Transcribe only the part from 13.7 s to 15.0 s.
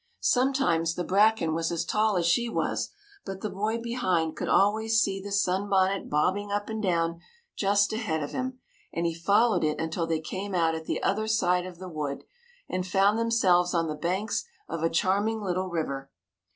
on the banks of a